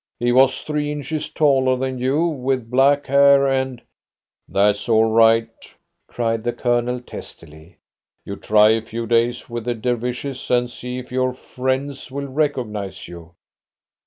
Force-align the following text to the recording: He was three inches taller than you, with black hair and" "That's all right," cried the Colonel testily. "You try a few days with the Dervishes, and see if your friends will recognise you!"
He 0.19 0.31
was 0.31 0.61
three 0.63 0.91
inches 0.91 1.29
taller 1.29 1.75
than 1.77 1.99
you, 1.99 2.25
with 2.25 2.71
black 2.71 3.05
hair 3.05 3.45
and" 3.45 3.83
"That's 4.49 4.89
all 4.89 5.05
right," 5.05 5.47
cried 6.07 6.43
the 6.43 6.53
Colonel 6.53 7.01
testily. 7.01 7.77
"You 8.25 8.35
try 8.37 8.69
a 8.69 8.81
few 8.81 9.05
days 9.05 9.47
with 9.47 9.65
the 9.65 9.75
Dervishes, 9.75 10.49
and 10.49 10.71
see 10.71 10.97
if 10.97 11.11
your 11.11 11.33
friends 11.33 12.09
will 12.09 12.25
recognise 12.25 13.07
you!" 13.07 13.35